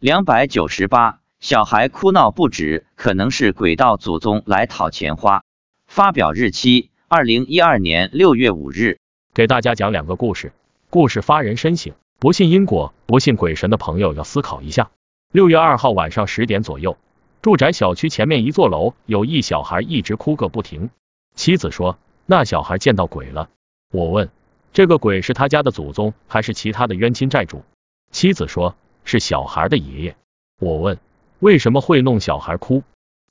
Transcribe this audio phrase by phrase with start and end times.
[0.00, 5.42] 两百九十八，小孩哭闹不止，可能是鬼道祖宗来讨钱花。
[5.88, 9.00] 发表日期：二零一二年六月五日。
[9.34, 10.52] 给大家讲两个故事，
[10.88, 11.94] 故事发人深省。
[12.20, 14.92] 不信因果、不信鬼神的朋友要思考一下。
[15.32, 16.96] 六月二号晚上十点左右，
[17.42, 20.90] 住宅小区前面一座楼有一小孩一直哭个不停。
[21.34, 23.48] 妻子说，那小孩见到鬼了。
[23.90, 24.30] 我问，
[24.72, 27.64] 这个鬼是他家的祖宗还是其他的冤亲债主？
[28.12, 28.76] 妻子说。
[29.08, 30.16] 是小孩的爷爷。
[30.60, 30.98] 我问
[31.38, 32.82] 为什么会弄小孩哭？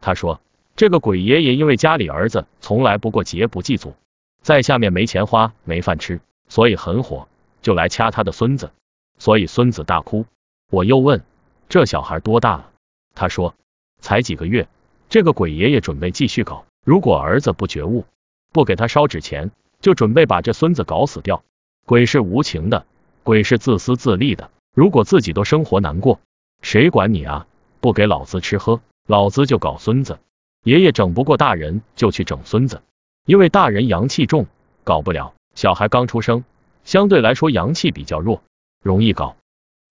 [0.02, 0.41] 他说
[0.75, 3.93] 这个鬼爷爷因为家里儿子从来不过节不祭祖，
[4.41, 6.19] 在下面没钱花没饭吃，
[6.49, 7.27] 所以很火，
[7.61, 8.71] 就来掐他的孙子，
[9.19, 10.25] 所以孙子大哭。
[10.71, 11.23] 我又问
[11.69, 12.71] 这小孩多大了？
[13.13, 13.53] 他说
[14.02, 14.67] 才几个月。
[15.09, 18.03] 这个鬼爷爷准备继续搞，如果儿子不觉悟，
[18.52, 21.44] 不给他烧纸钱，就准备把这孙子搞死掉。
[21.85, 22.85] 鬼是无情的，
[23.23, 24.49] 鬼是自私自利的。
[24.77, 26.20] 如果自己都生活难过，
[26.62, 27.48] 谁管你啊？
[27.80, 30.20] 不给老子吃喝，老子就搞孙子。
[30.64, 32.84] 爷爷整不过大人，就去整孙子，
[33.25, 34.45] 因为大人阳气重，
[34.84, 35.34] 搞不了。
[35.56, 36.44] 小孩刚出生，
[36.84, 38.44] 相对来说阳气比较弱，
[38.84, 39.36] 容易搞。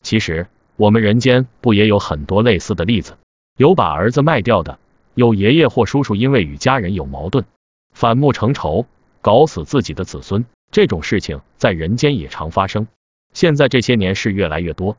[0.02, 3.16] 其实我们人间不也有很多类似的例子？
[3.58, 4.78] 有把儿子卖掉的，
[5.14, 7.44] 有爷爷或叔叔因为与家人有矛盾，
[7.92, 8.86] 反目成仇，
[9.20, 12.86] 搞死自己的子孙，这种事情在人间也常发生。
[13.36, 14.96] 现在这些年是越来越多。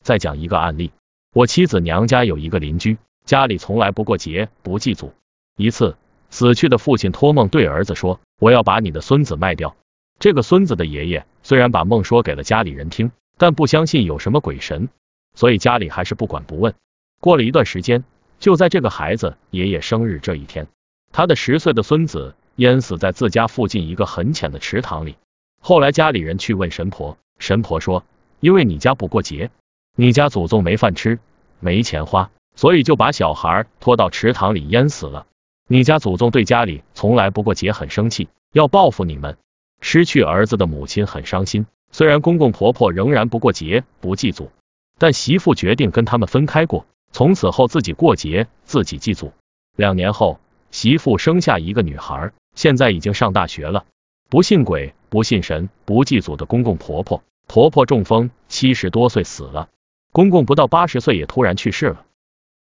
[0.00, 0.90] 再讲一个案例，
[1.34, 5.12] 我妻子娘家有一个邻居，家里从来不过节，不祭祖。
[5.58, 5.94] 一次，
[6.30, 9.76] 死去的父亲托梦对儿子说：“我要把你的孙子卖掉。”
[10.18, 14.88] 这个孙子的爷爷虽然把梦说给了家里人听，但不相信有什么鬼神，
[15.34, 16.74] 所以家里还是不管不问。
[17.20, 18.02] 过了一段时间，
[18.38, 20.68] 就在这个孩子爷爷生日这一天，
[21.12, 25.16] 他的十岁的孙子淹死在自家附近一个很浅的池塘里。
[25.60, 27.18] 后来家里人去问神婆。
[27.44, 28.04] 神婆说
[28.40, 29.50] ：“因为你家不过节，
[29.94, 31.18] 你家祖宗没饭吃，
[31.60, 35.26] 没钱花，所以就把小孩拖到池塘里淹死了。
[35.68, 39.36] 你家祖宗对家里从来不过节很生气，要报复你们。
[39.82, 44.50] 失去儿子的母亲很伤心，虽然公公婆婆仍然不过节不祭祖，
[44.96, 49.32] 但媳妇决定跟他们分开过，从此后自己过节，自己祭祖。
[49.76, 50.40] 两年后，
[50.70, 53.84] 媳妇生下一个女孩，现在已经上大学了。
[54.30, 59.68] 不信鬼。”不信神、不祭祖的公公婆婆，婆婆中风，七十多岁死了，
[60.12, 62.04] 公公不到八十岁也突然去世了。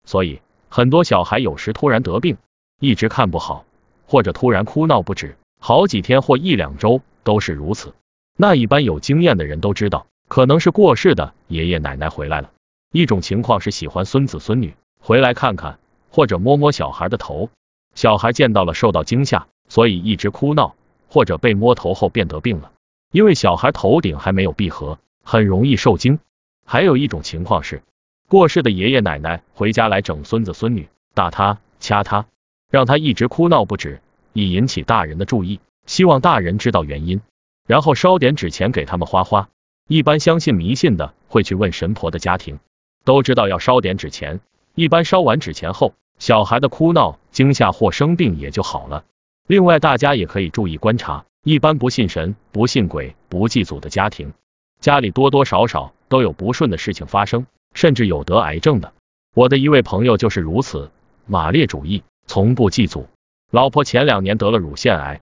[0.06, 2.38] 所以很多小孩有时突然得病，
[2.80, 3.66] 一直看不好，
[4.06, 7.94] 或者突然哭闹不止，好几天或一两周都是如此。
[8.38, 12.52] 那一般有经验的人都知道，可能是过世的爷爷奶奶回来了。
[12.92, 15.80] 一种情况是喜欢孙子孙女回来看看，
[16.10, 17.50] 或者摸摸小孩的头，
[17.96, 20.76] 小孩见到了受到惊吓，所以一直哭闹。
[21.10, 22.72] 或者被摸头后便得病了，
[23.14, 26.18] 因为小孩头顶还没有闭合，很容易受惊。
[26.66, 27.84] 还有一种情况是，
[28.28, 32.26] 过世的爷爷奶奶回家来整孙子孙女，打他、掐他，
[32.72, 34.02] 让他一直哭闹不止，
[34.34, 37.22] 以引起大人的注意，希望大人知道原因，
[37.68, 39.48] 然后烧点纸钱给他们花花。
[39.88, 42.58] 一般相信迷信的会去问神婆的家庭，
[43.06, 44.40] 都知道要烧点纸钱。
[44.74, 49.06] 一般烧完纸钱后，小孩的哭闹、惊吓或生病也就好了。
[49.48, 54.32] 另外，大家也可以注意观察，一般不信神、不信鬼、不祭祖的家庭，
[54.80, 58.94] 家里多多少少都有不顺的事情发生，甚至有得癌症的。
[59.36, 60.92] 我的一位朋友就是如此，
[61.26, 63.08] 马列主义，从不祭祖，
[63.52, 65.20] 老婆前两年得了乳腺癌。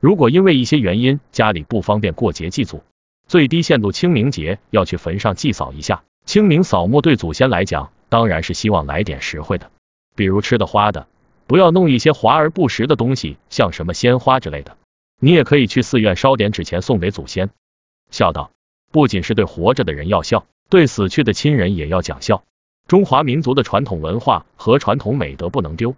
[0.00, 2.82] 如果因为一些原因家里不方便过节祭祖，
[3.26, 6.04] 最低限度清明节要去坟上祭扫一下。
[6.24, 9.70] 清明扫墓对祖先来讲，当然是希望来点实惠的，
[10.14, 11.06] 比如吃的花的。
[11.48, 14.76] 不要弄一些华而不实的东西，像什么鲜花之类的。
[15.18, 17.48] 你也可以去寺院烧点纸钱送给祖先。
[18.10, 18.52] 孝道
[18.92, 22.44] 不仅是对活着的人要孝，对死去的亲人也要讲孝。
[22.86, 25.96] 中华民族的传统文化和传统美德不能丢。